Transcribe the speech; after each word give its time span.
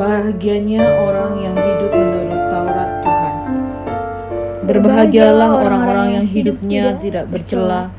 Berbahagianya 0.00 0.80
orang 0.80 1.44
yang 1.44 1.56
hidup 1.60 1.92
menurut 1.92 2.40
Taurat 2.48 2.90
Tuhan. 3.04 3.34
Berbahagialah 4.64 5.50
orang-orang 5.60 6.08
yang 6.16 6.24
hidupnya 6.24 6.96
tidak 6.96 7.28
bercela, 7.28 7.92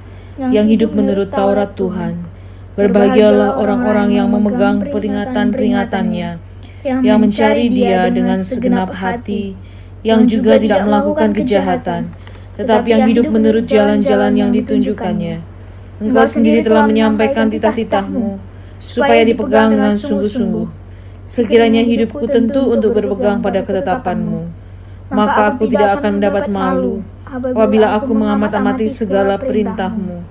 yang 0.49 0.65
hidup 0.65 0.97
menurut 0.97 1.29
Taurat 1.29 1.77
Tuhan. 1.77 2.25
Berbahagialah 2.73 3.53
orang-orang 3.53 4.17
yang 4.17 4.33
memegang 4.33 4.81
peringatan-peringatannya, 4.81 6.41
yang 7.05 7.17
mencari 7.21 7.69
Dia 7.69 8.09
dengan 8.09 8.41
segenap 8.41 8.97
hati, 8.97 9.53
yang 10.01 10.25
juga 10.25 10.57
tidak 10.57 10.81
melakukan 10.89 11.37
kejahatan, 11.37 12.09
tetapi 12.57 12.97
yang 12.97 13.13
hidup 13.13 13.29
menurut 13.29 13.69
jalan-jalan 13.69 14.33
yang 14.33 14.49
ditunjukkannya. 14.49 15.37
Engkau 16.01 16.25
sendiri 16.25 16.65
telah 16.65 16.89
menyampaikan 16.89 17.45
titah-titahmu, 17.45 18.41
supaya 18.81 19.21
dipegang 19.21 19.77
dengan 19.77 19.93
sungguh-sungguh. 19.93 20.80
Sekiranya 21.25 21.85
hidupku 21.85 22.27
tentu 22.27 22.71
untuk 22.71 22.97
berpegang 22.97 23.39
pada 23.39 23.63
ketetapanmu, 23.63 24.51
maka 25.11 25.55
aku 25.55 25.67
tidak 25.71 26.01
akan 26.01 26.11
mendapat 26.19 26.45
malu 26.51 27.03
apabila 27.31 27.95
aku 27.95 28.11
mengamat-amati 28.11 28.87
segala 28.91 29.39
perintahmu. 29.39 30.23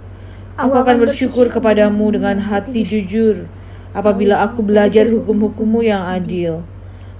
Aku 0.60 0.76
akan 0.76 0.96
bersyukur 1.00 1.48
kepadamu 1.48 2.12
dengan 2.12 2.36
hati 2.36 2.84
jujur 2.84 3.48
apabila 3.96 4.44
aku 4.44 4.60
belajar 4.60 5.08
hukum-hukummu 5.08 5.80
yang 5.80 6.04
adil. 6.04 6.60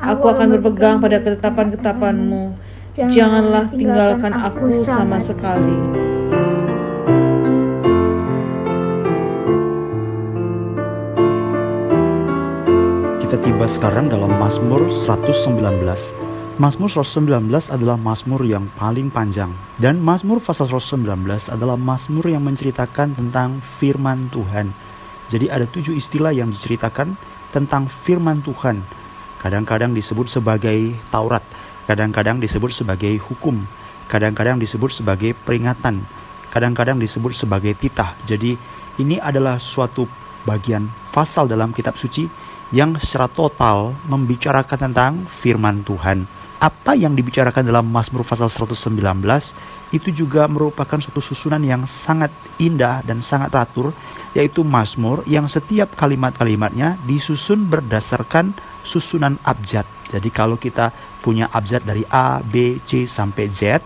Aku 0.00 0.28
akan 0.28 0.56
berpegang 0.56 1.00
pada 1.00 1.20
ketetapan-ketetapanmu. 1.20 2.56
Janganlah 2.97 3.73
tinggalkan 3.73 4.33
aku 4.34 4.77
sama 4.77 5.17
sekali. 5.17 6.09
Kita 13.31 13.47
tiba 13.47 13.62
sekarang 13.62 14.11
dalam 14.11 14.42
Mazmur 14.42 14.91
119. 14.91 15.55
Mazmur 16.59 16.91
119 16.91 17.70
adalah 17.70 17.95
Mazmur 17.95 18.42
yang 18.42 18.67
paling 18.75 19.06
panjang 19.06 19.55
dan 19.78 20.03
Mazmur 20.03 20.42
pasal 20.42 20.67
119 20.67 21.06
adalah 21.47 21.78
Mazmur 21.78 22.27
yang 22.27 22.42
menceritakan 22.42 23.14
tentang 23.14 23.62
firman 23.62 24.27
Tuhan. 24.34 24.75
Jadi 25.31 25.47
ada 25.47 25.62
tujuh 25.62 25.95
istilah 25.95 26.34
yang 26.34 26.51
diceritakan 26.51 27.14
tentang 27.55 27.86
firman 27.86 28.42
Tuhan. 28.42 28.83
Kadang-kadang 29.39 29.95
disebut 29.95 30.27
sebagai 30.27 30.98
Taurat, 31.14 31.47
kadang-kadang 31.86 32.42
disebut 32.42 32.75
sebagai 32.75 33.14
hukum, 33.31 33.62
kadang-kadang 34.11 34.58
disebut 34.58 34.91
sebagai 34.91 35.39
peringatan, 35.39 36.03
kadang-kadang 36.51 36.98
disebut 36.98 37.31
sebagai 37.31 37.78
titah. 37.78 38.19
Jadi 38.27 38.58
ini 38.98 39.23
adalah 39.23 39.62
suatu 39.62 40.03
bagian 40.42 40.91
pasal 41.14 41.47
dalam 41.47 41.70
kitab 41.70 41.95
suci 41.95 42.51
yang 42.71 42.97
secara 42.99 43.27
total 43.31 43.93
membicarakan 44.07 44.79
tentang 44.91 45.13
firman 45.27 45.83
Tuhan 45.83 46.41
apa 46.61 46.93
yang 46.93 47.17
dibicarakan 47.17 47.65
dalam 47.65 47.89
Mazmur 47.89 48.21
pasal 48.21 48.53
119 48.53 48.93
itu 49.97 50.09
juga 50.13 50.45
merupakan 50.45 51.01
suatu 51.01 51.25
susunan 51.25 51.59
yang 51.65 51.89
sangat 51.89 52.29
indah 52.61 53.01
dan 53.01 53.25
sangat 53.25 53.57
teratur 53.57 53.97
yaitu 54.37 54.61
Mazmur 54.61 55.25
yang 55.25 55.48
setiap 55.48 55.97
kalimat-kalimatnya 55.97 57.01
disusun 57.09 57.65
berdasarkan 57.65 58.53
susunan 58.85 59.41
abjad. 59.43 59.89
Jadi 60.13 60.29
kalau 60.29 60.61
kita 60.61 60.93
punya 61.25 61.48
abjad 61.48 61.81
dari 61.81 62.05
A, 62.13 62.45
B, 62.45 62.79
C 62.85 63.09
sampai 63.09 63.48
Z, 63.48 63.81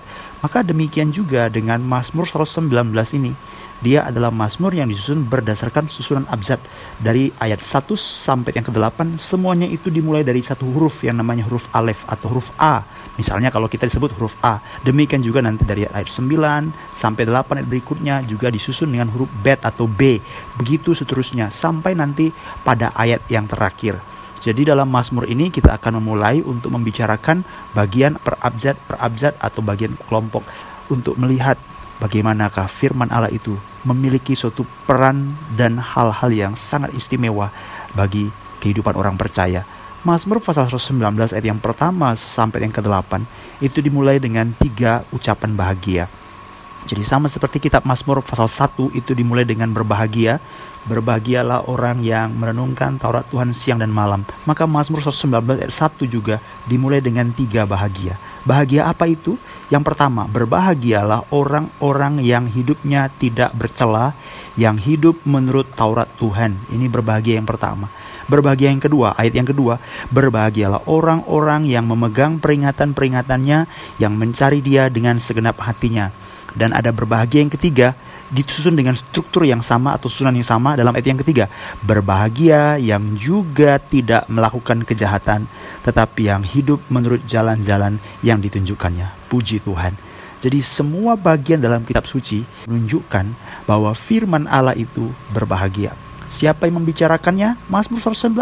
maka 0.45 0.61
demikian 0.61 1.09
juga 1.09 1.49
dengan 1.49 1.81
Mazmur 1.81 2.29
119 2.29 2.69
ini 3.17 3.33
dia 3.81 4.05
adalah 4.05 4.33
Mazmur 4.33 4.73
yang 4.73 4.89
disusun 4.89 5.29
berdasarkan 5.29 5.93
susunan 5.93 6.25
abjad 6.33 6.61
dari 7.01 7.33
ayat 7.37 7.61
1 7.61 7.93
sampai 7.97 8.57
yang 8.57 8.65
ke-8 8.65 9.21
semuanya 9.21 9.69
itu 9.69 9.93
dimulai 9.93 10.25
dari 10.25 10.41
satu 10.41 10.65
huruf 10.69 11.05
yang 11.05 11.21
namanya 11.21 11.45
huruf 11.45 11.69
alef 11.73 12.01
atau 12.09 12.33
huruf 12.33 12.49
A. 12.57 12.81
Misalnya 13.21 13.53
kalau 13.53 13.69
kita 13.69 13.85
disebut 13.85 14.17
huruf 14.17 14.41
A. 14.41 14.65
Demikian 14.85 15.21
juga 15.21 15.45
nanti 15.45 15.69
dari 15.69 15.85
ayat 15.85 16.09
9 16.09 16.97
sampai 16.97 17.29
8 17.29 17.61
ayat 17.61 17.69
berikutnya 17.69 18.15
juga 18.25 18.49
disusun 18.49 18.89
dengan 18.89 19.13
huruf 19.13 19.29
bet 19.45 19.61
atau 19.69 19.85
B. 19.85 20.17
Begitu 20.57 20.97
seterusnya 20.97 21.53
sampai 21.53 21.93
nanti 21.93 22.33
pada 22.65 22.89
ayat 22.97 23.21
yang 23.29 23.45
terakhir. 23.45 24.01
Jadi 24.45 24.69
dalam 24.69 24.93
Mazmur 24.93 25.25
ini 25.25 25.49
kita 25.49 25.73
akan 25.73 26.05
memulai 26.05 26.45
untuk 26.45 26.69
membicarakan 26.77 27.49
bagian 27.73 28.21
per 28.21 28.37
abjad 28.45 28.77
per 28.77 29.01
abjad 29.01 29.33
atau 29.41 29.65
bagian 29.65 29.97
kelompok 30.05 30.45
untuk 30.93 31.17
melihat 31.17 31.57
bagaimanakah 31.97 32.69
firman 32.69 33.09
Allah 33.09 33.33
itu 33.33 33.57
memiliki 33.89 34.37
suatu 34.37 34.69
peran 34.85 35.33
dan 35.57 35.81
hal-hal 35.81 36.29
yang 36.29 36.53
sangat 36.53 36.93
istimewa 36.93 37.49
bagi 37.97 38.29
kehidupan 38.61 38.93
orang 39.01 39.17
percaya. 39.17 39.65
Mazmur 40.05 40.45
pasal 40.45 40.69
119 40.69 41.01
ayat 41.33 41.41
yang 41.41 41.57
pertama 41.57 42.13
sampai 42.13 42.69
yang 42.69 42.75
ke-8 42.77 43.25
itu 43.65 43.81
dimulai 43.81 44.21
dengan 44.21 44.53
tiga 44.61 45.09
ucapan 45.09 45.57
bahagia. 45.57 46.05
Jadi 46.85 47.03
sama 47.03 47.33
seperti 47.33 47.59
kitab 47.59 47.89
Mazmur 47.89 48.21
pasal 48.21 48.45
1 48.45 48.93
itu 48.93 49.17
dimulai 49.17 49.49
dengan 49.49 49.73
berbahagia, 49.73 50.37
Berbahagialah 50.85 51.65
orang 51.65 52.05
yang 52.05 52.37
merenungkan 52.37 53.01
Taurat 53.01 53.25
Tuhan 53.33 53.57
siang 53.57 53.81
dan 53.81 53.89
malam. 53.89 54.21
Maka 54.45 54.69
Mazmur 54.69 55.01
119 55.01 55.65
ayat 55.65 55.73
1 55.73 56.05
juga 56.05 56.45
dimulai 56.69 57.01
dengan 57.01 57.33
tiga 57.33 57.65
bahagia. 57.65 58.21
Bahagia 58.45 58.93
apa 58.93 59.09
itu? 59.09 59.41
Yang 59.73 59.81
pertama, 59.89 60.29
berbahagialah 60.29 61.33
orang-orang 61.33 62.21
yang 62.21 62.45
hidupnya 62.53 63.09
tidak 63.17 63.57
bercela, 63.57 64.13
yang 64.61 64.77
hidup 64.77 65.25
menurut 65.25 65.73
Taurat 65.73 66.05
Tuhan. 66.21 66.69
Ini 66.69 66.85
berbahagia 66.93 67.41
yang 67.41 67.49
pertama. 67.49 67.89
Berbahagia 68.29 68.69
yang 68.69 68.85
kedua, 68.85 69.17
ayat 69.17 69.41
yang 69.41 69.49
kedua, 69.49 69.81
berbahagialah 70.13 70.85
orang-orang 70.85 71.65
yang 71.65 71.89
memegang 71.89 72.37
peringatan-peringatannya, 72.45 73.65
yang 73.97 74.13
mencari 74.21 74.61
dia 74.61 74.93
dengan 74.93 75.17
segenap 75.17 75.65
hatinya. 75.65 76.13
Dan 76.55 76.71
ada 76.71 76.95
berbahagia 76.95 77.43
yang 77.43 77.51
ketiga, 77.51 77.99
disusun 78.31 78.79
dengan 78.79 78.95
struktur 78.95 79.43
yang 79.43 79.61
sama 79.61 79.95
atau 79.99 80.07
susunan 80.07 80.35
yang 80.35 80.47
sama 80.47 80.79
dalam 80.79 80.95
ayat 80.95 81.11
yang 81.11 81.21
ketiga. 81.21 81.51
Berbahagia 81.83 82.79
yang 82.79 83.19
juga 83.19 83.83
tidak 83.83 84.27
melakukan 84.31 84.87
kejahatan, 84.87 85.51
tetapi 85.83 86.31
yang 86.31 86.47
hidup 86.47 86.79
menurut 86.91 87.23
jalan-jalan 87.27 87.99
yang 88.23 88.39
ditunjukkannya. 88.39 89.31
Puji 89.31 89.63
Tuhan. 89.63 89.99
Jadi 90.45 90.61
semua 90.61 91.17
bagian 91.17 91.57
dalam 91.57 91.89
kitab 91.89 92.05
suci 92.05 92.45
menunjukkan 92.69 93.33
bahwa 93.65 93.97
firman 93.97 94.45
Allah 94.45 94.77
itu 94.77 95.09
berbahagia. 95.33 96.04
Siapa 96.35 96.67
yang 96.67 96.83
membicarakannya? 96.83 97.71
Mazmur 97.71 98.03
119. 98.03 98.35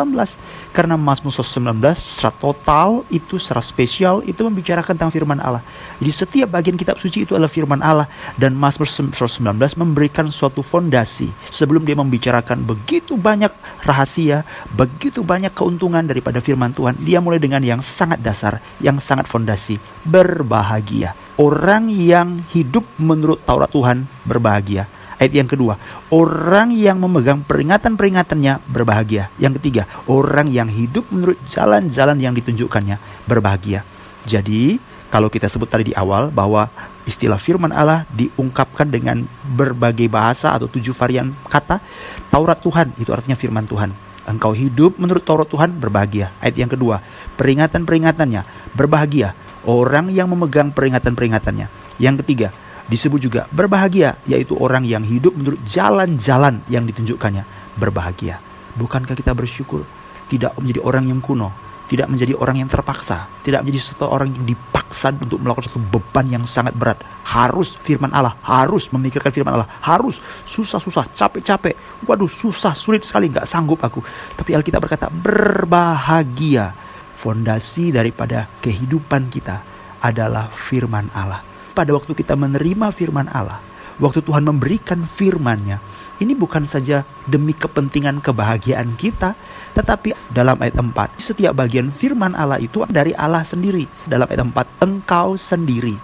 Karena 0.72 0.97
Mazmur 0.97 1.28
119 1.28 1.76
secara 1.92 2.32
total 2.41 3.04
itu 3.12 3.36
secara 3.36 3.60
spesial 3.60 4.25
itu 4.25 4.41
membicarakan 4.41 4.97
tentang 4.97 5.12
firman 5.12 5.36
Allah. 5.36 5.60
Jadi 6.00 6.08
setiap 6.08 6.48
bagian 6.56 6.81
kitab 6.81 6.97
suci 6.97 7.28
itu 7.28 7.36
adalah 7.36 7.52
firman 7.52 7.84
Allah 7.84 8.08
dan 8.41 8.56
Mazmur 8.56 8.88
119 8.88 9.44
memberikan 9.76 10.32
suatu 10.32 10.64
fondasi 10.64 11.28
sebelum 11.52 11.84
dia 11.84 11.92
membicarakan 11.92 12.64
begitu 12.64 13.20
banyak 13.20 13.52
rahasia, 13.84 14.41
begitu 14.72 15.20
banyak 15.20 15.52
keuntungan 15.52 16.00
daripada 16.00 16.41
firman 16.41 16.72
Tuhan. 16.72 16.97
Dia 16.97 17.20
mulai 17.20 17.36
dengan 17.36 17.60
yang 17.60 17.84
sangat 17.84 18.25
dasar, 18.25 18.64
yang 18.81 18.97
sangat 18.97 19.28
fondasi, 19.28 19.76
berbahagia. 20.08 21.12
Orang 21.36 21.92
yang 21.92 22.41
hidup 22.56 22.88
menurut 22.97 23.44
Taurat 23.44 23.69
Tuhan 23.69 24.08
berbahagia 24.25 24.88
Ayat 25.22 25.38
yang 25.38 25.46
kedua, 25.46 25.78
orang 26.10 26.74
yang 26.74 26.98
memegang 26.98 27.46
peringatan-peringatannya 27.46 28.58
berbahagia. 28.66 29.30
Yang 29.38 29.62
ketiga, 29.62 29.86
orang 30.10 30.50
yang 30.50 30.66
hidup 30.66 31.06
menurut 31.14 31.38
jalan-jalan 31.46 32.18
yang 32.18 32.34
ditunjukkannya 32.34 32.98
berbahagia. 33.30 33.86
Jadi, 34.26 34.82
kalau 35.14 35.30
kita 35.30 35.46
sebut 35.46 35.70
tadi 35.70 35.92
di 35.92 35.94
awal 35.94 36.34
bahwa 36.34 36.66
istilah 37.06 37.38
firman 37.38 37.70
Allah 37.70 38.02
diungkapkan 38.10 38.90
dengan 38.90 39.22
berbagai 39.46 40.10
bahasa 40.10 40.58
atau 40.58 40.66
tujuh 40.66 40.90
varian 40.90 41.30
kata, 41.46 41.78
Taurat 42.26 42.58
Tuhan 42.58 42.90
itu 42.98 43.14
artinya 43.14 43.38
firman 43.38 43.62
Tuhan. 43.70 43.94
Engkau 44.26 44.50
hidup 44.50 44.98
menurut 44.98 45.22
Taurat 45.22 45.46
Tuhan 45.46 45.70
berbahagia. 45.78 46.34
Ayat 46.42 46.58
yang 46.58 46.70
kedua, 46.75 46.98
peringatan-peringatannya 47.38 48.75
berbahagia. 48.75 49.38
Orang 49.62 50.10
yang 50.10 50.26
memegang 50.26 50.75
peringatan-peringatannya. 50.75 51.70
Yang 52.02 52.26
ketiga, 52.26 52.50
Disebut 52.90 53.20
juga 53.23 53.46
berbahagia, 53.55 54.19
yaitu 54.26 54.58
orang 54.58 54.82
yang 54.82 55.06
hidup 55.06 55.32
menurut 55.37 55.61
jalan-jalan 55.62 56.64
yang 56.67 56.82
ditunjukkannya. 56.82 57.44
Berbahagia. 57.79 58.43
Bukankah 58.75 59.14
kita 59.14 59.37
bersyukur 59.37 59.84
tidak 60.32 60.56
menjadi 60.56 60.81
orang 60.81 61.12
yang 61.12 61.20
kuno, 61.20 61.52
tidak 61.93 62.08
menjadi 62.08 62.32
orang 62.40 62.64
yang 62.64 62.69
terpaksa, 62.73 63.29
tidak 63.44 63.61
menjadi 63.61 63.93
satu 63.93 64.08
orang 64.08 64.32
yang 64.32 64.49
dipaksa 64.49 65.12
untuk 65.12 65.44
melakukan 65.44 65.69
satu 65.69 65.76
beban 65.76 66.25
yang 66.25 66.44
sangat 66.49 66.73
berat. 66.73 67.05
Harus 67.29 67.76
firman 67.76 68.08
Allah, 68.17 68.32
harus 68.40 68.88
memikirkan 68.96 69.28
firman 69.28 69.61
Allah, 69.61 69.69
harus 69.85 70.25
susah-susah, 70.49 71.12
capek-capek. 71.12 71.76
Waduh, 72.08 72.32
susah, 72.32 72.73
sulit 72.73 73.05
sekali, 73.05 73.28
nggak 73.28 73.44
sanggup 73.44 73.85
aku. 73.85 74.00
Tapi 74.32 74.56
Alkitab 74.56 74.81
berkata, 74.81 75.12
berbahagia. 75.12 76.73
Fondasi 77.12 77.94
daripada 77.94 78.50
kehidupan 78.58 79.31
kita 79.31 79.62
adalah 80.02 80.50
firman 80.50 81.06
Allah 81.14 81.51
pada 81.72 81.96
waktu 81.96 82.12
kita 82.12 82.36
menerima 82.36 82.92
firman 82.92 83.26
Allah, 83.32 83.58
waktu 83.96 84.20
Tuhan 84.20 84.44
memberikan 84.44 85.02
firman-Nya, 85.08 85.80
ini 86.22 86.38
bukan 86.38 86.62
saja 86.69 87.02
demi 87.26 87.56
kepentingan 87.56 88.22
kebahagiaan 88.22 88.94
kita, 88.94 89.34
tetapi 89.74 90.14
dalam 90.30 90.60
ayat 90.60 90.78
4, 90.78 91.19
setiap 91.19 91.56
bagian 91.56 91.90
firman 91.90 92.36
Allah 92.36 92.62
itu 92.62 92.84
dari 92.86 93.16
Allah 93.16 93.42
sendiri. 93.42 93.88
Dalam 94.06 94.28
ayat 94.28 94.44
4, 94.44 94.84
engkau 94.84 95.34
sendiri. 95.34 95.96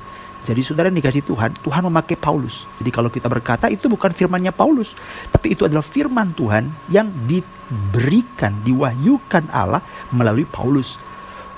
Jadi 0.49 0.65
saudara 0.65 0.89
yang 0.89 0.97
dikasih 0.97 1.29
Tuhan, 1.29 1.61
Tuhan 1.61 1.83
memakai 1.93 2.17
Paulus. 2.17 2.65
Jadi 2.81 2.89
kalau 2.89 3.13
kita 3.13 3.29
berkata 3.29 3.69
itu 3.69 3.85
bukan 3.85 4.09
firmannya 4.09 4.49
Paulus, 4.49 4.97
tapi 5.29 5.53
itu 5.53 5.69
adalah 5.69 5.85
firman 5.85 6.33
Tuhan 6.33 6.73
yang 6.89 7.13
diberikan, 7.29 8.57
diwahyukan 8.65 9.53
Allah 9.53 9.85
melalui 10.09 10.49
Paulus, 10.49 10.97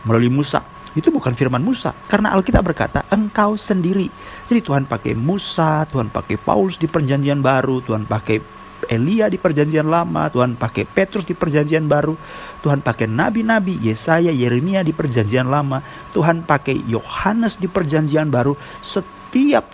melalui 0.02 0.32
Musa. 0.32 0.66
Itu 0.90 1.14
bukan 1.14 1.36
firman 1.38 1.62
Musa, 1.62 1.94
karena 2.10 2.34
Alkitab 2.34 2.66
berkata 2.66 3.06
engkau 3.14 3.54
sendiri. 3.54 4.10
Jadi 4.50 4.60
Tuhan 4.64 4.90
pakai 4.90 5.14
Musa, 5.14 5.86
Tuhan 5.86 6.10
pakai 6.10 6.34
Paulus 6.34 6.82
di 6.82 6.90
perjanjian 6.90 7.38
baru, 7.38 7.78
Tuhan 7.78 8.10
pakai 8.10 8.42
Elia 8.90 9.30
di 9.30 9.38
perjanjian 9.38 9.86
lama, 9.86 10.26
Tuhan 10.32 10.58
pakai 10.58 10.88
Petrus 10.88 11.22
di 11.22 11.36
perjanjian 11.36 11.86
baru, 11.86 12.16
Tuhan 12.64 12.82
pakai 12.82 13.06
nabi-nabi 13.06 13.78
Yesaya, 13.86 14.34
Yeremia 14.34 14.82
di 14.82 14.90
perjanjian 14.90 15.46
lama, 15.46 15.78
Tuhan 16.10 16.42
pakai 16.42 16.88
Yohanes 16.88 17.60
di 17.60 17.68
perjanjian 17.70 18.32
baru. 18.32 18.56
Setiap 18.82 19.19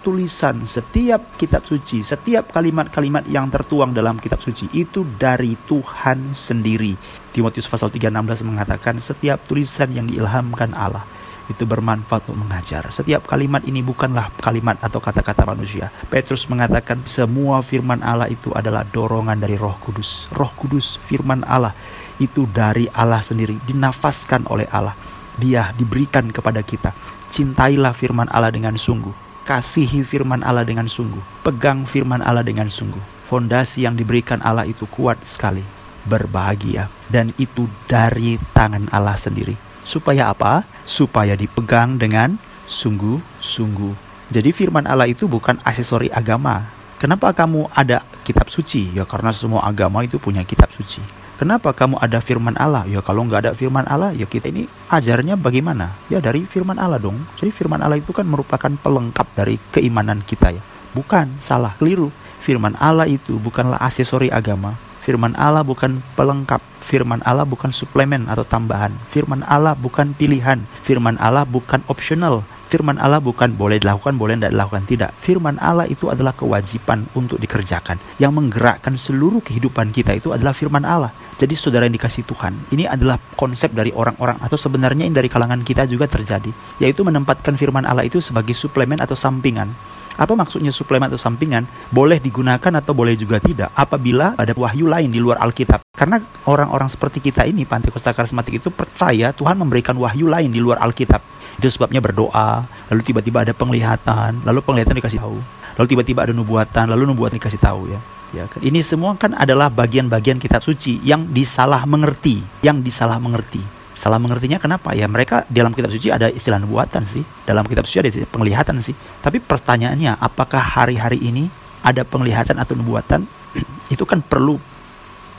tulisan, 0.05 0.69
setiap 0.69 1.41
kitab 1.41 1.65
suci, 1.65 2.05
setiap 2.05 2.53
kalimat-kalimat 2.53 3.25
yang 3.25 3.49
tertuang 3.49 3.97
dalam 3.97 4.21
kitab 4.21 4.45
suci 4.45 4.69
itu 4.77 5.01
dari 5.17 5.57
Tuhan 5.65 6.37
sendiri. 6.37 6.93
Timotius 7.33 7.65
pasal 7.65 7.89
3:16 7.89 8.45
mengatakan 8.45 9.01
setiap 9.01 9.41
tulisan 9.49 9.97
yang 9.97 10.05
diilhamkan 10.05 10.77
Allah 10.77 11.09
itu 11.49 11.65
bermanfaat 11.65 12.29
untuk 12.29 12.43
mengajar. 12.43 12.91
Setiap 12.93 13.25
kalimat 13.25 13.63
ini 13.65 13.81
bukanlah 13.81 14.29
kalimat 14.43 14.77
atau 14.83 14.99
kata-kata 15.01 15.47
manusia. 15.47 15.89
Petrus 16.11 16.51
mengatakan 16.53 17.07
semua 17.07 17.63
firman 17.63 18.03
Allah 18.03 18.29
itu 18.29 18.53
adalah 18.53 18.85
dorongan 18.85 19.41
dari 19.41 19.57
Roh 19.57 19.79
Kudus. 19.81 20.29
Roh 20.35 20.53
Kudus, 20.53 20.99
firman 21.01 21.47
Allah 21.47 21.73
itu 22.21 22.45
dari 22.51 22.91
Allah 22.93 23.23
sendiri, 23.23 23.57
dinafaskan 23.65 24.51
oleh 24.53 24.67
Allah. 24.69 24.93
Dia 25.37 25.71
diberikan 25.77 26.29
kepada 26.33 26.61
kita. 26.65 26.93
Cintailah 27.31 27.93
firman 27.93 28.29
Allah 28.33 28.51
dengan 28.51 28.75
sungguh. 28.75 29.26
Kasihi 29.47 30.03
firman 30.03 30.43
Allah 30.43 30.67
dengan 30.67 30.91
sungguh. 30.91 31.47
Pegang 31.47 31.87
firman 31.87 32.19
Allah 32.19 32.43
dengan 32.43 32.67
sungguh. 32.67 32.99
Fondasi 33.31 33.87
yang 33.87 33.95
diberikan 33.95 34.43
Allah 34.43 34.67
itu 34.67 34.91
kuat 34.91 35.23
sekali. 35.23 35.63
Berbahagia. 36.03 36.91
Dan 37.07 37.31
itu 37.39 37.71
dari 37.87 38.43
tangan 38.51 38.91
Allah 38.91 39.15
sendiri 39.15 39.55
Supaya 39.87 40.35
apa? 40.35 40.67
Supaya 40.83 41.39
dipegang 41.39 41.95
dengan 41.95 42.43
sungguh-sungguh. 42.67 43.95
Jadi 44.35 44.51
firman 44.51 44.83
Allah 44.83 45.07
itu 45.07 45.31
bukan 45.31 45.63
aksesori 45.63 46.11
agama. 46.11 46.67
Kenapa 46.99 47.31
kamu 47.31 47.71
ada 47.71 48.03
kitab 48.27 48.51
suci? 48.51 48.99
Ya 48.99 49.07
karena 49.07 49.31
semua 49.31 49.63
agama 49.63 50.03
itu 50.03 50.19
punya 50.19 50.43
kitab 50.43 50.75
suci. 50.75 50.99
Kenapa 51.37 51.77
kamu 51.77 52.01
ada 52.01 52.17
firman 52.25 52.57
Allah? 52.57 52.89
Ya 52.89 53.05
kalau 53.05 53.29
nggak 53.29 53.41
ada 53.45 53.53
firman 53.53 53.85
Allah, 53.85 54.17
ya 54.17 54.25
kita 54.25 54.49
ini 54.49 54.65
ajarnya 54.89 55.37
bagaimana? 55.37 55.93
Ya 56.09 56.17
dari 56.17 56.49
firman 56.49 56.81
Allah 56.81 56.97
dong. 56.97 57.21
Jadi 57.37 57.53
firman 57.53 57.85
Allah 57.85 58.01
itu 58.01 58.09
kan 58.17 58.25
merupakan 58.25 58.73
pelengkap 58.73 59.29
dari 59.37 59.61
keimanan 59.69 60.25
kita 60.25 60.57
ya. 60.57 60.65
Bukan, 60.97 61.37
salah, 61.45 61.77
keliru. 61.77 62.09
Firman 62.41 62.73
Allah 62.81 63.05
itu 63.05 63.37
bukanlah 63.37 63.77
aksesori 63.85 64.33
agama, 64.33 64.81
Firman 65.07 65.39
Allah 65.39 65.63
bukan 65.63 66.03
pelengkap, 66.19 66.59
firman 66.83 67.23
Allah 67.23 67.47
bukan 67.47 67.71
suplemen 67.71 68.27
atau 68.27 68.43
tambahan, 68.43 68.91
firman 69.07 69.47
Allah 69.47 69.79
bukan 69.79 70.11
pilihan, 70.19 70.67
firman 70.83 71.15
Allah 71.23 71.47
bukan 71.47 71.79
optional, 71.87 72.43
firman 72.67 72.99
Allah 72.99 73.23
bukan 73.23 73.55
boleh 73.55 73.79
dilakukan, 73.79 74.19
boleh 74.19 74.37
tidak 74.37 74.53
dilakukan, 74.53 74.83
tidak. 74.85 75.11
Firman 75.19 75.57
Allah 75.63 75.87
itu 75.87 76.11
adalah 76.11 76.35
kewajiban 76.35 77.07
untuk 77.15 77.39
dikerjakan. 77.39 77.97
Yang 78.19 78.33
menggerakkan 78.35 78.95
seluruh 78.99 79.41
kehidupan 79.41 79.95
kita 79.95 80.19
itu 80.19 80.35
adalah 80.35 80.53
firman 80.53 80.83
Allah. 80.83 81.15
Jadi 81.37 81.55
saudara 81.55 81.87
yang 81.87 81.97
dikasih 81.97 82.27
Tuhan, 82.27 82.73
ini 82.73 82.89
adalah 82.89 83.21
konsep 83.39 83.71
dari 83.71 83.93
orang-orang 83.93 84.41
atau 84.41 84.57
sebenarnya 84.57 85.05
ini 85.07 85.15
dari 85.15 85.29
kalangan 85.29 85.63
kita 85.63 85.85
juga 85.85 86.09
terjadi, 86.09 86.49
yaitu 86.81 87.05
menempatkan 87.05 87.55
firman 87.55 87.85
Allah 87.85 88.09
itu 88.09 88.19
sebagai 88.19 88.57
suplemen 88.57 88.99
atau 89.01 89.15
sampingan 89.15 89.69
apa 90.17 90.33
maksudnya 90.33 90.73
suplemen 90.73 91.13
atau 91.13 91.21
sampingan? 91.21 91.69
Boleh 91.93 92.17
digunakan 92.17 92.73
atau 92.81 92.97
boleh 92.97 93.15
juga 93.21 93.37
tidak 93.37 93.69
apabila 93.77 94.33
ada 94.41 94.57
wahyu 94.57 94.89
lain 94.89 95.13
di 95.13 95.21
luar 95.21 95.37
Alkitab. 95.45 95.85
Karena 95.93 96.21
orang-orang 96.49 96.89
seperti 96.89 97.21
kita 97.21 97.45
ini, 97.45 97.69
Pantekosta 97.69 98.17
Karismatik 98.17 98.57
itu 98.57 98.73
percaya 98.73 99.37
Tuhan 99.37 99.61
memberikan 99.61 99.97
wahyu 99.97 100.29
lain 100.29 100.49
di 100.49 100.61
luar 100.61 100.81
Alkitab. 100.81 101.36
Itu 101.57 101.69
sebabnya 101.73 102.05
berdoa, 102.05 102.69
lalu 102.93 103.01
tiba-tiba 103.01 103.43
ada 103.43 103.57
penglihatan, 103.57 104.45
lalu 104.45 104.61
penglihatan 104.61 104.97
dikasih 105.01 105.21
tahu. 105.21 105.39
Lalu 105.77 105.87
tiba-tiba 105.93 106.25
ada 106.25 106.33
nubuatan, 106.33 106.85
lalu 106.93 107.09
nubuatan 107.13 107.37
dikasih 107.41 107.61
tahu 107.61 107.93
ya. 107.93 108.01
Ya, 108.35 108.45
kan? 108.51 108.59
ini 108.59 108.83
semua 108.83 109.15
kan 109.15 109.33
adalah 109.39 109.71
bagian-bagian 109.71 110.43
kitab 110.43 110.61
suci 110.61 110.99
yang 111.07 111.31
disalah 111.31 111.87
mengerti, 111.87 112.43
yang 112.61 112.83
disalah 112.83 113.23
mengerti. 113.23 113.63
Salah 113.97 114.21
mengertinya 114.21 114.61
kenapa? 114.61 114.93
Ya 114.93 115.09
mereka 115.09 115.49
dalam 115.49 115.73
kitab 115.73 115.89
suci 115.89 116.13
ada 116.13 116.29
istilah 116.29 116.61
nubuatan 116.61 117.09
sih. 117.09 117.25
Dalam 117.49 117.65
kitab 117.65 117.89
suci 117.89 118.05
ada 118.05 118.11
penglihatan 118.29 118.77
sih. 118.85 118.93
Tapi 119.25 119.41
pertanyaannya, 119.41 120.21
apakah 120.21 120.61
hari-hari 120.61 121.17
ini 121.17 121.49
ada 121.81 122.05
penglihatan 122.05 122.61
atau 122.61 122.77
nubuatan? 122.77 123.25
Itu 123.95 124.05
kan 124.05 124.21
perlu 124.21 124.61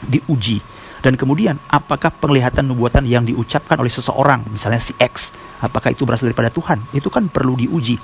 diuji. 0.01 0.76
Dan 1.01 1.13
kemudian, 1.13 1.61
apakah 1.69 2.09
penglihatan 2.09 2.65
nubuatan 2.65 3.05
yang 3.05 3.23
diucapkan 3.23 3.77
oleh 3.77 3.91
seseorang, 3.91 4.45
misalnya 4.49 4.81
si 4.81 4.97
X, 4.97 5.33
apakah 5.61 5.93
itu 5.93 6.05
berasal 6.05 6.29
daripada 6.29 6.49
Tuhan? 6.49 6.81
Itu 6.93 7.13
kan 7.13 7.29
perlu 7.29 7.57
diuji. 7.57 7.97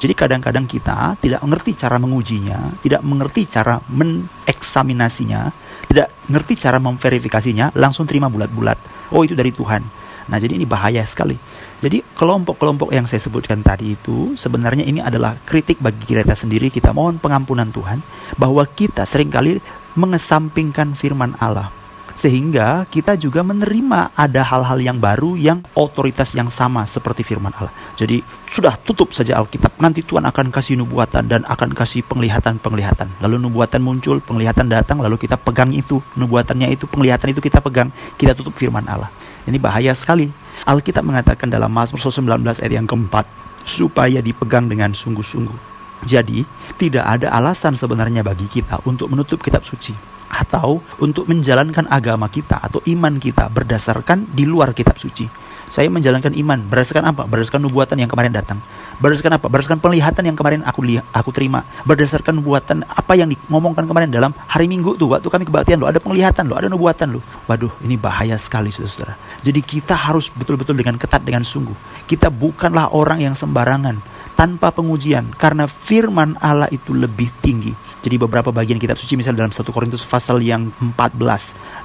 Jadi 0.00 0.12
kadang-kadang 0.16 0.64
kita 0.64 1.20
tidak 1.20 1.40
mengerti 1.44 1.76
cara 1.76 2.00
mengujinya, 2.00 2.74
tidak 2.80 3.02
mengerti 3.04 3.44
cara 3.46 3.78
meneksaminasinya, 3.86 5.40
tidak 5.86 6.08
mengerti 6.26 6.54
cara 6.56 6.78
memverifikasinya, 6.80 7.76
langsung 7.76 8.08
terima 8.08 8.32
bulat-bulat. 8.32 8.78
Oh 9.12 9.22
itu 9.22 9.36
dari 9.36 9.52
Tuhan. 9.52 9.82
Nah, 10.30 10.38
jadi 10.38 10.54
ini 10.54 10.62
bahaya 10.62 11.02
sekali. 11.02 11.34
Jadi 11.82 12.06
kelompok-kelompok 12.14 12.94
yang 12.94 13.10
saya 13.10 13.18
sebutkan 13.18 13.66
tadi 13.66 13.98
itu 13.98 14.38
sebenarnya 14.38 14.86
ini 14.86 15.02
adalah 15.02 15.34
kritik 15.42 15.82
bagi 15.82 16.06
kita 16.06 16.38
sendiri. 16.38 16.70
Kita 16.70 16.94
mohon 16.94 17.18
pengampunan 17.18 17.66
Tuhan 17.74 17.98
bahwa 18.38 18.62
kita 18.62 19.02
sering 19.02 19.26
kali 19.26 19.58
mengesampingkan 19.98 20.94
firman 20.94 21.34
Allah 21.42 21.79
sehingga 22.12 22.84
kita 22.88 23.16
juga 23.16 23.40
menerima 23.44 24.14
ada 24.14 24.42
hal-hal 24.42 24.78
yang 24.80 24.98
baru 24.98 25.38
yang 25.38 25.62
otoritas 25.74 26.34
yang 26.34 26.48
sama 26.52 26.84
seperti 26.84 27.22
firman 27.22 27.54
Allah. 27.56 27.72
Jadi 27.94 28.20
sudah 28.50 28.74
tutup 28.82 29.14
saja 29.14 29.38
Alkitab. 29.38 29.78
Nanti 29.78 30.02
Tuhan 30.02 30.26
akan 30.26 30.50
kasih 30.50 30.74
nubuatan 30.82 31.30
dan 31.30 31.42
akan 31.46 31.70
kasih 31.70 32.02
penglihatan-penglihatan. 32.10 33.22
Lalu 33.22 33.36
nubuatan 33.46 33.78
muncul, 33.78 34.18
penglihatan 34.18 34.66
datang, 34.66 34.98
lalu 34.98 35.16
kita 35.16 35.38
pegang 35.38 35.70
itu, 35.70 36.02
nubuatannya 36.18 36.74
itu, 36.74 36.90
penglihatan 36.90 37.30
itu 37.30 37.40
kita 37.40 37.62
pegang, 37.62 37.94
kita 38.18 38.34
tutup 38.34 38.58
firman 38.58 38.84
Allah. 38.90 39.08
Ini 39.46 39.56
bahaya 39.62 39.94
sekali. 39.94 40.28
Alkitab 40.66 41.06
mengatakan 41.06 41.48
dalam 41.48 41.72
Mazmur 41.72 42.02
19 42.02 42.42
ayat 42.60 42.74
yang 42.74 42.90
keempat, 42.90 43.24
supaya 43.64 44.18
dipegang 44.20 44.66
dengan 44.68 44.92
sungguh-sungguh. 44.92 45.69
Jadi, 46.04 46.44
tidak 46.80 47.04
ada 47.04 47.28
alasan 47.34 47.76
sebenarnya 47.76 48.24
bagi 48.24 48.48
kita 48.48 48.80
untuk 48.88 49.12
menutup 49.12 49.40
kitab 49.44 49.64
suci 49.66 50.20
atau 50.30 50.78
untuk 51.02 51.26
menjalankan 51.26 51.90
agama 51.90 52.30
kita 52.30 52.62
atau 52.62 52.78
iman 52.86 53.18
kita 53.18 53.50
berdasarkan 53.50 54.30
di 54.30 54.46
luar 54.46 54.70
kitab 54.72 54.94
suci. 54.94 55.26
Saya 55.70 55.86
menjalankan 55.86 56.34
iman 56.34 56.66
berdasarkan 56.66 57.14
apa? 57.14 57.30
Berdasarkan 57.30 57.62
nubuatan 57.62 57.94
yang 58.02 58.10
kemarin 58.10 58.34
datang. 58.34 58.58
Berdasarkan 58.98 59.38
apa? 59.38 59.46
Berdasarkan 59.46 59.78
penglihatan 59.78 60.26
yang 60.26 60.34
kemarin 60.34 60.66
aku 60.66 60.82
lihat, 60.82 61.06
aku 61.14 61.30
terima. 61.30 61.62
Berdasarkan 61.86 62.42
nubuatan 62.42 62.82
apa 62.90 63.14
yang 63.14 63.30
ngomongkan 63.46 63.86
kemarin 63.86 64.10
dalam 64.10 64.34
hari 64.50 64.66
Minggu 64.66 64.98
tuh 64.98 65.14
waktu 65.14 65.30
kami 65.30 65.46
kebaktian 65.46 65.78
loh, 65.78 65.86
ada 65.86 66.02
penglihatan 66.02 66.50
loh, 66.50 66.58
ada 66.58 66.66
nubuatan 66.66 67.14
loh. 67.14 67.22
Waduh, 67.46 67.70
ini 67.86 67.94
bahaya 67.94 68.34
sekali 68.34 68.74
saudara. 68.74 69.14
Jadi 69.46 69.62
kita 69.62 69.94
harus 69.94 70.26
betul-betul 70.34 70.74
dengan 70.74 70.98
ketat 70.98 71.22
dengan 71.22 71.46
sungguh. 71.46 72.02
Kita 72.02 72.34
bukanlah 72.34 72.90
orang 72.90 73.22
yang 73.22 73.38
sembarangan 73.38 74.19
tanpa 74.40 74.72
pengujian 74.72 75.36
karena 75.36 75.68
firman 75.68 76.40
Allah 76.40 76.72
itu 76.72 76.96
lebih 76.96 77.28
tinggi 77.44 77.76
jadi 78.00 78.16
beberapa 78.16 78.48
bagian 78.48 78.80
kitab 78.80 78.96
suci 78.96 79.20
misalnya 79.20 79.44
dalam 79.44 79.52
1 79.52 79.60
Korintus 79.68 80.08
pasal 80.08 80.40
yang 80.40 80.72
14 80.80 81.20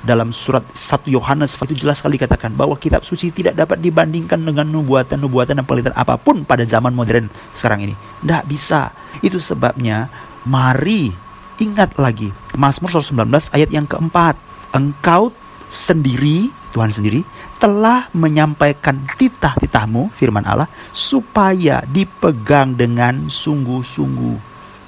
dalam 0.07 0.31
surat 0.31 0.63
1 0.71 1.11
Yohanes 1.11 1.59
itu 1.59 1.75
jelas 1.75 1.99
sekali 1.99 2.15
katakan 2.15 2.55
bahwa 2.55 2.79
kitab 2.79 3.03
suci 3.03 3.35
tidak 3.35 3.59
dapat 3.59 3.83
dibandingkan 3.83 4.39
dengan 4.39 4.63
nubuatan-nubuatan 4.71 5.59
dan 5.59 5.65
penelitian 5.67 5.97
apa 5.99 6.15
pun 6.15 6.47
pada 6.47 6.63
zaman 6.63 6.95
modern 6.95 7.27
sekarang 7.51 7.91
ini. 7.91 7.95
Tidak 8.23 8.43
bisa. 8.47 8.95
Itu 9.19 9.43
sebabnya 9.43 10.07
mari 10.47 11.11
ingat 11.59 11.99
lagi 11.99 12.31
Mazmur 12.55 12.95
119 12.95 13.51
ayat 13.51 13.69
yang 13.75 13.83
keempat. 13.83 14.39
Engkau 14.71 15.35
sendiri 15.67 16.47
Tuhan 16.75 16.91
sendiri 16.91 17.23
telah 17.55 18.11
menyampaikan 18.11 19.07
titah-titahmu 19.15 20.11
firman 20.11 20.43
Allah 20.43 20.67
supaya 20.91 21.79
dipegang 21.87 22.75
dengan 22.75 23.31
sungguh-sungguh. 23.31 24.35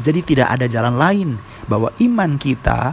Jadi 0.03 0.19
tidak 0.35 0.51
ada 0.51 0.67
jalan 0.67 0.99
lain 0.99 1.29
bahwa 1.71 1.95
iman 2.03 2.35
kita 2.35 2.91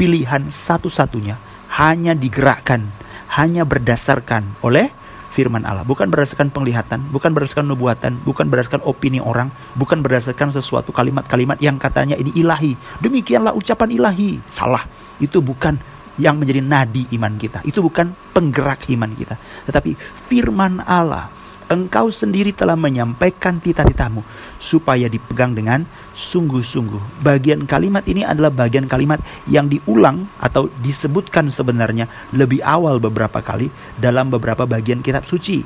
pilihan 0.00 0.48
satu-satunya 0.48 1.36
hanya 1.76 2.16
digerakkan, 2.16 2.88
hanya 3.36 3.68
berdasarkan 3.68 4.64
oleh 4.64 4.88
firman 5.30 5.62
Allah, 5.62 5.86
bukan 5.86 6.10
berdasarkan 6.10 6.50
penglihatan, 6.50 7.06
bukan 7.14 7.30
berdasarkan 7.30 7.68
nubuatan, 7.70 8.18
bukan 8.26 8.50
berdasarkan 8.50 8.82
opini 8.82 9.22
orang, 9.22 9.54
bukan 9.78 10.02
berdasarkan 10.02 10.50
sesuatu 10.50 10.90
kalimat-kalimat 10.90 11.62
yang 11.62 11.78
katanya 11.78 12.18
ini 12.18 12.34
ilahi. 12.34 12.74
Demikianlah 12.98 13.54
ucapan 13.54 13.94
ilahi. 13.94 14.42
Salah. 14.50 14.82
Itu 15.20 15.44
bukan 15.44 15.76
yang 16.20 16.36
menjadi 16.36 16.60
nadi 16.60 17.08
iman 17.16 17.40
kita. 17.40 17.64
Itu 17.64 17.80
bukan 17.80 18.12
penggerak 18.36 18.92
iman 18.92 19.10
kita. 19.16 19.40
Tetapi 19.64 19.96
firman 20.28 20.84
Allah 20.84 21.40
engkau 21.70 22.10
sendiri 22.10 22.50
telah 22.50 22.74
menyampaikan 22.74 23.62
tita-titamu 23.62 24.26
supaya 24.58 25.06
dipegang 25.06 25.54
dengan 25.54 25.86
sungguh-sungguh. 26.12 27.22
Bagian 27.22 27.64
kalimat 27.64 28.02
ini 28.10 28.26
adalah 28.26 28.50
bagian 28.50 28.90
kalimat 28.90 29.22
yang 29.46 29.70
diulang 29.70 30.26
atau 30.42 30.66
disebutkan 30.82 31.46
sebenarnya 31.46 32.10
lebih 32.34 32.58
awal 32.66 32.98
beberapa 32.98 33.38
kali 33.38 33.70
dalam 33.96 34.28
beberapa 34.28 34.66
bagian 34.66 35.00
kitab 35.00 35.22
suci. 35.22 35.62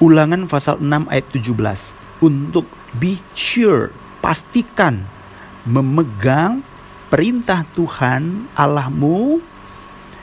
Ulangan 0.00 0.48
pasal 0.48 0.80
6 0.80 1.10
ayat 1.12 1.26
17. 1.34 2.24
Untuk 2.24 2.64
be 2.96 3.20
sure, 3.36 3.92
pastikan 4.22 5.04
memegang 5.66 6.64
perintah 7.10 7.66
Tuhan 7.74 8.48
Allahmu 8.54 9.49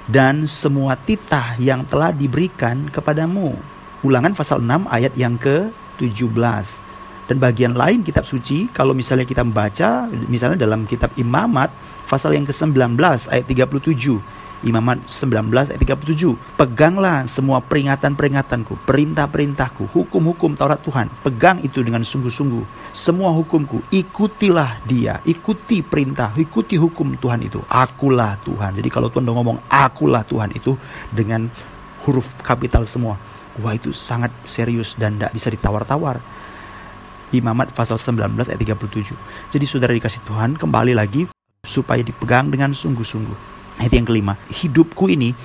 dan 0.07 0.47
semua 0.47 0.95
titah 0.95 1.59
yang 1.59 1.83
telah 1.83 2.15
diberikan 2.15 2.87
kepadamu 2.87 3.55
Ulangan 4.05 4.37
pasal 4.37 4.61
6 4.61 4.85
ayat 4.93 5.13
yang 5.17 5.41
ke-17. 5.41 6.85
Dan 7.27 7.43
bagian 7.43 7.73
lain 7.75 8.05
kitab 8.05 8.23
suci, 8.23 8.69
kalau 8.71 8.93
misalnya 8.93 9.25
kita 9.25 9.41
membaca, 9.43 10.05
misalnya 10.29 10.63
dalam 10.63 10.85
kitab 10.85 11.11
Imamat, 11.17 11.73
pasal 12.05 12.37
yang 12.37 12.45
ke-19 12.45 12.95
ayat 13.27 13.45
37. 13.49 14.21
Imamat 14.65 15.05
19 15.05 15.53
ayat 15.53 15.77
37. 15.77 16.33
Peganglah 16.57 17.29
semua 17.29 17.61
peringatan-peringatanku, 17.61 18.77
perintah-perintahku, 18.89 19.89
hukum-hukum 19.93 20.57
Taurat 20.57 20.81
Tuhan. 20.81 21.11
Pegang 21.21 21.61
itu 21.61 21.85
dengan 21.85 22.01
sungguh-sungguh. 22.01 22.89
Semua 22.89 23.29
hukumku, 23.35 23.85
ikutilah 23.93 24.81
dia, 24.89 25.21
ikuti 25.29 25.85
perintah, 25.85 26.33
ikuti 26.33 26.73
hukum 26.79 27.13
Tuhan 27.21 27.45
itu. 27.45 27.61
Akulah 27.69 28.37
Tuhan. 28.41 28.73
Jadi 28.77 28.89
kalau 28.89 29.13
Tuhan 29.13 29.29
udah 29.29 29.35
ngomong 29.37 29.57
akulah 29.69 30.25
Tuhan 30.25 30.49
itu 30.57 30.73
dengan 31.13 31.45
huruf 32.07 32.25
kapital 32.41 32.87
semua 32.87 33.19
Wah 33.57 33.73
itu 33.73 33.89
sangat 33.89 34.29
serius 34.45 34.93
dan 34.93 35.17
tidak 35.17 35.33
bisa 35.33 35.49
ditawar-tawar. 35.49 36.21
Imamat 37.33 37.73
pasal 37.73 37.97
19 37.97 38.47
ayat 38.47 38.59
37. 38.61 39.17
Jadi 39.49 39.65
saudara 39.65 39.91
dikasih 39.97 40.21
Tuhan 40.23 40.55
kembali 40.55 40.93
lagi 40.93 41.25
supaya 41.65 41.99
dipegang 42.05 42.53
dengan 42.53 42.71
sungguh-sungguh. 42.71 43.56
Ayat 43.77 43.93
yang 43.93 44.07
kelima, 44.09 44.33
hidupku 44.49 45.09
ini 45.09 45.37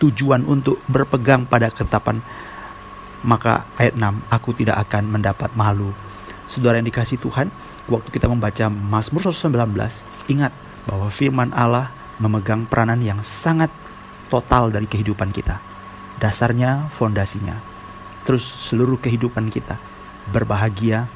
tujuan 0.00 0.44
untuk 0.44 0.80
berpegang 0.88 1.44
pada 1.44 1.68
ketetapan 1.68 2.20
maka 3.20 3.68
ayat 3.76 4.00
6 4.00 4.32
aku 4.32 4.56
tidak 4.56 4.80
akan 4.88 5.12
mendapat 5.12 5.52
malu. 5.52 5.92
Saudara 6.48 6.80
yang 6.80 6.88
dikasih 6.88 7.20
Tuhan, 7.20 7.52
waktu 7.84 8.08
kita 8.08 8.32
membaca 8.32 8.72
Mazmur 8.72 9.28
119, 9.28 9.76
ingat 10.32 10.52
bahwa 10.88 11.12
firman 11.12 11.52
Allah 11.52 11.92
memegang 12.16 12.64
peranan 12.64 13.04
yang 13.04 13.20
sangat 13.20 13.68
total 14.32 14.72
dari 14.72 14.88
kehidupan 14.88 15.36
kita 15.36 15.60
dasarnya, 16.20 16.92
fondasinya. 16.92 17.56
Terus 18.28 18.44
seluruh 18.44 19.00
kehidupan 19.00 19.48
kita 19.48 19.80
berbahagia, 20.28 21.08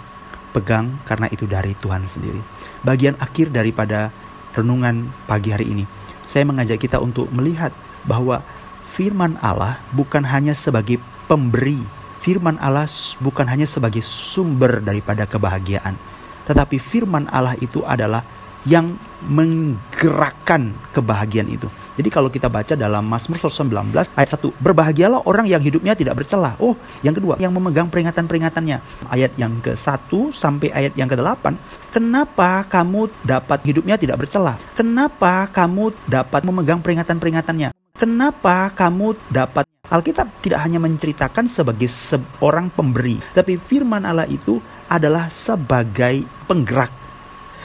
pegang 0.57 0.99
karena 1.05 1.29
itu 1.29 1.45
dari 1.45 1.77
Tuhan 1.77 2.09
sendiri. 2.09 2.41
Bagian 2.81 3.21
akhir 3.21 3.53
daripada 3.53 4.09
renungan 4.57 5.13
pagi 5.29 5.53
hari 5.53 5.69
ini, 5.69 5.85
saya 6.25 6.45
mengajak 6.49 6.81
kita 6.81 7.01
untuk 7.01 7.29
melihat 7.31 7.71
bahwa 8.05 8.45
firman 8.85 9.37
Allah 9.41 9.81
bukan 9.93 10.25
hanya 10.25 10.53
sebagai 10.53 11.01
pemberi, 11.31 11.81
firman 12.21 12.61
Allah 12.61 12.89
bukan 13.21 13.49
hanya 13.49 13.65
sebagai 13.65 14.05
sumber 14.05 14.81
daripada 14.85 15.25
kebahagiaan, 15.25 15.97
tetapi 16.45 16.77
firman 16.77 17.29
Allah 17.33 17.57
itu 17.61 17.81
adalah 17.85 18.25
yang 18.65 18.97
menggerakkan 19.25 20.77
kebahagiaan 20.93 21.49
itu. 21.49 21.69
Jadi 21.95 22.09
kalau 22.11 22.29
kita 22.29 22.51
baca 22.51 22.75
dalam 22.75 23.07
Mazmur 23.07 23.39
19 23.39 23.95
ayat 24.19 24.31
1, 24.37 24.51
berbahagialah 24.61 25.25
orang 25.25 25.47
yang 25.49 25.63
hidupnya 25.63 25.95
tidak 25.97 26.21
bercela. 26.21 26.59
Oh, 26.61 26.77
yang 27.01 27.15
kedua, 27.15 27.41
yang 27.41 27.55
memegang 27.55 27.89
peringatan-peringatannya. 27.89 29.09
Ayat 29.09 29.33
yang 29.39 29.63
ke-1 29.63 30.11
sampai 30.35 30.69
ayat 30.75 30.93
yang 30.99 31.09
ke-8, 31.09 31.55
kenapa 31.95 32.67
kamu 32.67 33.09
dapat 33.23 33.63
hidupnya 33.65 33.97
tidak 33.97 34.27
bercela? 34.27 34.59
Kenapa 34.75 35.47
kamu 35.49 35.95
dapat 36.09 36.41
memegang 36.43 36.83
peringatan-peringatannya? 36.83 37.71
Kenapa 37.95 38.75
kamu 38.75 39.15
dapat 39.31 39.65
Alkitab 39.85 40.41
tidak 40.41 40.65
hanya 40.65 40.81
menceritakan 40.81 41.45
sebagai 41.45 41.87
seorang 41.87 42.73
pemberi, 42.73 43.21
tapi 43.37 43.61
firman 43.61 44.03
Allah 44.03 44.25
itu 44.27 44.59
adalah 44.89 45.29
sebagai 45.29 46.25
penggerak 46.49 47.04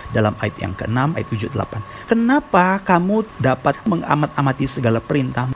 dalam 0.09 0.33
ayat 0.41 0.55
yang 0.57 0.73
ke-6, 0.73 0.97
ayat 1.15 1.27
7, 1.27 1.53
8. 1.53 2.09
Kenapa 2.09 2.81
kamu 2.81 3.25
dapat 3.37 3.75
mengamat-amati 3.85 4.65
segala 4.65 4.97
perintah? 4.97 5.49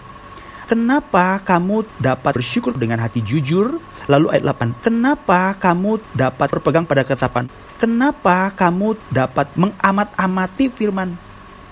Kenapa 0.63 1.43
kamu 1.43 1.83
dapat 1.99 2.39
bersyukur 2.39 2.73
dengan 2.73 2.97
hati 3.03 3.19
jujur? 3.19 3.77
Lalu 4.07 4.33
ayat 4.33 4.43
8. 4.57 4.85
Kenapa 4.85 5.53
kamu 5.59 5.99
dapat 6.15 6.47
berpegang 6.49 6.87
pada 6.87 7.03
ketetapan? 7.03 7.51
Kenapa 7.77 8.49
kamu 8.55 8.95
dapat 9.11 9.51
mengamat-amati 9.59 10.71
firman? 10.71 11.19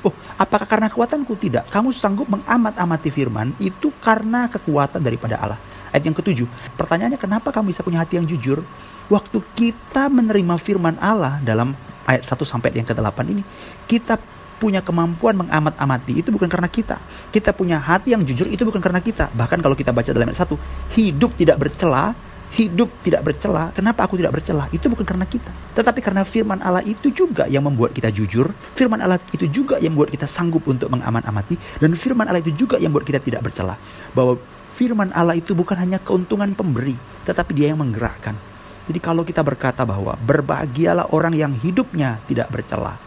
Oh, 0.02 0.12
apakah 0.36 0.66
karena 0.66 0.90
kekuatanku? 0.90 1.38
Tidak. 1.38 1.70
Kamu 1.70 1.94
sanggup 1.94 2.26
mengamat-amati 2.28 3.14
firman 3.14 3.54
itu 3.62 3.94
karena 4.02 4.50
kekuatan 4.50 5.00
daripada 5.00 5.38
Allah. 5.38 5.60
Ayat 5.94 6.08
yang 6.08 6.16
ketujuh, 6.18 6.48
pertanyaannya 6.80 7.20
kenapa 7.20 7.52
kamu 7.52 7.70
bisa 7.76 7.84
punya 7.84 8.02
hati 8.02 8.18
yang 8.18 8.26
jujur? 8.26 8.64
Waktu 9.12 9.44
kita 9.54 10.08
menerima 10.08 10.56
firman 10.56 10.96
Allah 11.04 11.38
dalam 11.44 11.76
ayat 12.08 12.24
1 12.26 12.38
sampai 12.46 12.74
yang 12.74 12.88
ke-8 12.88 13.18
ini, 13.30 13.44
kita 13.86 14.18
punya 14.62 14.86
kemampuan 14.86 15.34
mengamat-amati 15.42 16.22
itu 16.22 16.30
bukan 16.30 16.46
karena 16.46 16.70
kita. 16.70 17.02
Kita 17.34 17.50
punya 17.50 17.82
hati 17.82 18.14
yang 18.14 18.22
jujur 18.22 18.46
itu 18.46 18.62
bukan 18.62 18.78
karena 18.78 19.02
kita. 19.02 19.34
Bahkan 19.34 19.58
kalau 19.58 19.74
kita 19.74 19.90
baca 19.90 20.14
dalam 20.14 20.30
ayat 20.30 20.46
1, 20.46 20.54
hidup 20.94 21.34
tidak 21.34 21.58
bercela, 21.58 22.14
hidup 22.54 22.94
tidak 23.02 23.26
bercela. 23.26 23.74
Kenapa 23.74 24.06
aku 24.06 24.22
tidak 24.22 24.38
bercela? 24.38 24.70
Itu 24.70 24.86
bukan 24.92 25.02
karena 25.02 25.26
kita. 25.26 25.50
Tetapi 25.74 26.00
karena 26.04 26.22
firman 26.22 26.62
Allah 26.62 26.86
itu 26.86 27.10
juga 27.10 27.50
yang 27.50 27.66
membuat 27.66 27.98
kita 27.98 28.14
jujur. 28.14 28.54
Firman 28.78 29.02
Allah 29.02 29.18
itu 29.34 29.50
juga 29.50 29.82
yang 29.82 29.98
membuat 29.98 30.14
kita 30.14 30.30
sanggup 30.30 30.62
untuk 30.70 30.94
mengamat-amati. 30.94 31.82
Dan 31.82 31.98
firman 31.98 32.30
Allah 32.30 32.46
itu 32.46 32.54
juga 32.54 32.78
yang 32.78 32.94
membuat 32.94 33.10
kita 33.10 33.20
tidak 33.24 33.42
bercela. 33.50 33.80
Bahwa 34.14 34.38
firman 34.78 35.10
Allah 35.16 35.40
itu 35.40 35.58
bukan 35.58 35.80
hanya 35.80 35.98
keuntungan 35.98 36.54
pemberi, 36.54 36.94
tetapi 37.26 37.52
dia 37.56 37.74
yang 37.74 37.82
menggerakkan. 37.82 38.51
Jadi 38.92 39.00
kalau 39.00 39.24
kita 39.24 39.40
berkata 39.40 39.88
bahwa 39.88 40.20
berbahagialah 40.20 41.16
orang 41.16 41.32
yang 41.32 41.56
hidupnya 41.56 42.20
tidak 42.28 42.52
bercela, 42.52 43.00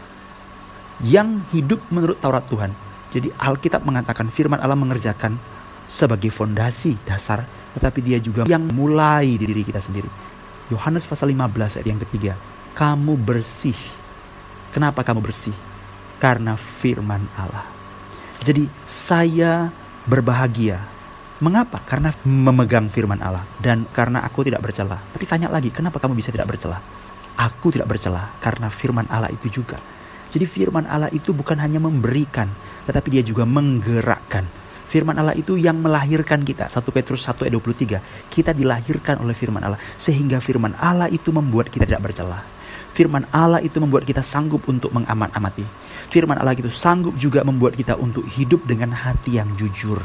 yang 1.05 1.45
hidup 1.53 1.77
menurut 1.93 2.17
Taurat 2.17 2.41
Tuhan. 2.49 2.73
Jadi 3.13 3.29
Alkitab 3.37 3.85
mengatakan 3.85 4.33
firman 4.33 4.57
Allah 4.57 4.73
mengerjakan 4.73 5.37
sebagai 5.85 6.33
fondasi 6.33 6.97
dasar, 7.05 7.45
tetapi 7.77 8.01
dia 8.01 8.17
juga 8.17 8.49
yang 8.49 8.65
mulai 8.73 9.37
di 9.37 9.45
diri 9.45 9.61
kita 9.61 9.77
sendiri. 9.77 10.09
Yohanes 10.73 11.05
pasal 11.05 11.29
15 11.29 11.77
ayat 11.77 11.85
yang 11.85 12.01
ketiga, 12.01 12.33
kamu 12.73 13.13
bersih. 13.21 13.77
Kenapa 14.73 15.05
kamu 15.05 15.21
bersih? 15.21 15.53
Karena 16.17 16.57
firman 16.57 17.29
Allah. 17.37 17.69
Jadi 18.41 18.65
saya 18.89 19.69
berbahagia 20.09 20.81
Mengapa? 21.43 21.83
Karena 21.83 22.15
memegang 22.23 22.87
firman 22.87 23.19
Allah 23.19 23.43
dan 23.59 23.83
karena 23.91 24.23
aku 24.23 24.47
tidak 24.47 24.63
bercela. 24.63 24.95
Tapi 24.95 25.27
tanya 25.27 25.51
lagi, 25.51 25.67
kenapa 25.67 25.99
kamu 25.99 26.15
bisa 26.15 26.31
tidak 26.31 26.47
bercela? 26.47 26.79
Aku 27.35 27.75
tidak 27.75 27.91
bercela 27.91 28.31
karena 28.39 28.71
firman 28.71 29.03
Allah 29.11 29.27
itu 29.27 29.51
juga. 29.51 29.75
Jadi 30.31 30.47
firman 30.47 30.87
Allah 30.87 31.11
itu 31.11 31.35
bukan 31.35 31.59
hanya 31.59 31.83
memberikan, 31.83 32.47
tetapi 32.87 33.19
dia 33.19 33.23
juga 33.23 33.43
menggerakkan. 33.43 34.47
Firman 34.87 35.19
Allah 35.19 35.35
itu 35.35 35.59
yang 35.59 35.75
melahirkan 35.83 36.39
kita. 36.47 36.71
1 36.71 36.79
Petrus 36.95 37.27
1 37.27 37.43
ayat 37.43 37.51
23. 37.51 38.31
Kita 38.31 38.55
dilahirkan 38.55 39.19
oleh 39.19 39.35
firman 39.35 39.59
Allah. 39.59 39.81
Sehingga 39.99 40.39
firman 40.39 40.71
Allah 40.79 41.11
itu 41.11 41.35
membuat 41.35 41.67
kita 41.67 41.83
tidak 41.83 42.05
bercela. 42.05 42.39
Firman 42.95 43.27
Allah 43.35 43.59
itu 43.59 43.75
membuat 43.83 44.07
kita 44.07 44.23
sanggup 44.23 44.63
untuk 44.71 44.95
mengamat-amati. 44.95 45.67
Firman 46.07 46.39
Allah 46.39 46.55
itu 46.55 46.71
sanggup 46.71 47.19
juga 47.19 47.43
membuat 47.43 47.75
kita 47.75 47.99
untuk 47.99 48.23
hidup 48.23 48.63
dengan 48.63 48.95
hati 48.95 49.35
yang 49.35 49.51
jujur. 49.59 49.99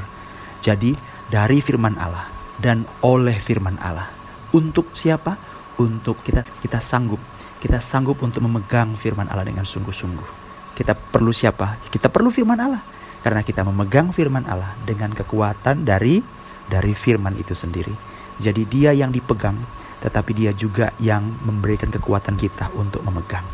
Jadi 0.59 0.93
dari 1.31 1.63
firman 1.63 1.95
Allah 1.97 2.27
dan 2.59 2.85
oleh 3.07 3.39
firman 3.39 3.79
Allah. 3.79 4.11
Untuk 4.51 4.93
siapa? 4.93 5.39
Untuk 5.79 6.21
kita 6.27 6.43
kita 6.61 6.83
sanggup. 6.83 7.23
Kita 7.63 7.79
sanggup 7.79 8.21
untuk 8.21 8.45
memegang 8.45 8.99
firman 8.99 9.31
Allah 9.31 9.47
dengan 9.47 9.65
sungguh-sungguh. 9.65 10.29
Kita 10.75 10.93
perlu 10.99 11.31
siapa? 11.31 11.79
Kita 11.89 12.11
perlu 12.11 12.29
firman 12.29 12.59
Allah. 12.59 12.83
Karena 13.21 13.45
kita 13.45 13.63
memegang 13.65 14.11
firman 14.11 14.49
Allah 14.49 14.75
dengan 14.83 15.13
kekuatan 15.13 15.85
dari 15.87 16.21
dari 16.67 16.93
firman 16.97 17.37
itu 17.37 17.53
sendiri. 17.53 17.93
Jadi 18.41 18.65
dia 18.65 18.97
yang 18.97 19.13
dipegang, 19.13 19.61
tetapi 20.01 20.33
dia 20.33 20.57
juga 20.57 20.97
yang 20.97 21.29
memberikan 21.45 21.93
kekuatan 21.93 22.41
kita 22.41 22.73
untuk 22.81 23.05
memegang. 23.05 23.45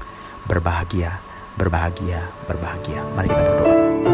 Berbahagia, 0.47 1.19
berbahagia, 1.59 2.31
berbahagia. 2.47 3.03
Mari 3.19 3.27
kita 3.27 3.43
berdoa. 3.43 4.06